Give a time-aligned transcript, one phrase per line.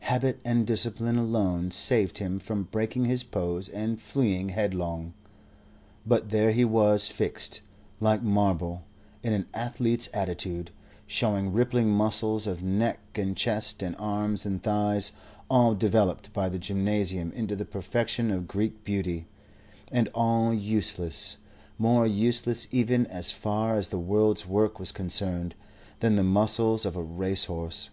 [0.00, 5.14] Habit and discipline alone saved him from breaking his pose and fleeing headlong.
[6.04, 7.60] But there he was fixed,
[8.00, 8.82] like marble,
[9.22, 10.72] in an athlete's attitude,
[11.06, 15.12] showing rippling muscles of neck and chest and arms and thighs
[15.48, 19.28] all developed by the gymnasium into the perfection of Greek beauty,
[19.92, 21.36] and all useless,
[21.78, 25.54] more useless even, as far as the world's work was concerned,
[26.00, 27.90] than the muscles of a racehorse.